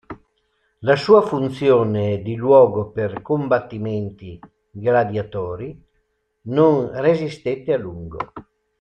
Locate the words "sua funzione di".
0.95-2.33